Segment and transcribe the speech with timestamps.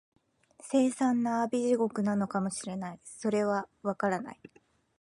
[0.59, 4.39] 凄惨な阿鼻地獄なのかも知れない、それは、わからない